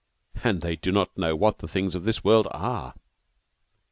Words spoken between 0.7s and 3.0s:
do not know what the things of this world are!